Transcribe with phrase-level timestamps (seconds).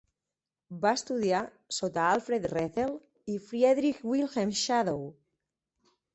[0.85, 1.41] Va estudiar
[1.79, 2.95] sota Alfred Rethel
[3.35, 5.07] i Friedrich Wilhelm Schadow.